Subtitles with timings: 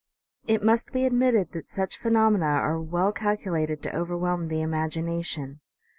[0.47, 5.59] It must be admitted that such phenomena are well cal culated to overwhelm the imagination.